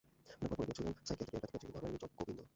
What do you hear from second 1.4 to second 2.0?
ব্যথা পেয়েছেন, কিন্তু হার